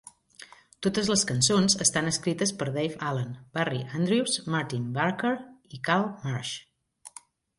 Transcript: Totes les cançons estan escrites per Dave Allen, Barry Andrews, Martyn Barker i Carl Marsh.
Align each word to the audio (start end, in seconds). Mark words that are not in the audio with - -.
Totes 0.85 1.09
les 1.11 1.23
cançons 1.31 1.75
estan 1.85 2.11
escrites 2.11 2.53
per 2.61 2.67
Dave 2.77 2.97
Allen, 3.09 3.35
Barry 3.57 3.83
Andrews, 4.01 4.37
Martyn 4.55 4.87
Barker 4.97 5.33
i 5.77 5.81
Carl 5.89 6.09
Marsh. 6.25 6.57